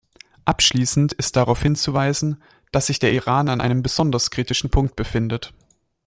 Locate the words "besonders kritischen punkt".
3.83-4.95